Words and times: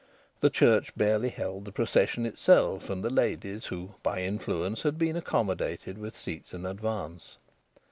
The 0.39 0.49
church 0.49 0.95
barely 0.95 1.29
held 1.29 1.63
the 1.65 1.71
procession 1.71 2.25
itself 2.25 2.89
and 2.89 3.03
the 3.03 3.13
ladies 3.13 3.65
who, 3.67 3.91
by 4.01 4.23
influence, 4.23 4.81
had 4.81 4.97
been 4.97 5.15
accommodated 5.15 5.99
with 5.99 6.17
seats 6.17 6.55
in 6.55 6.65
advance. 6.65 7.37